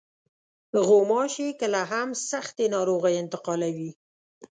[0.87, 3.91] غوماشې کله هم سختې ناروغۍ انتقالوي.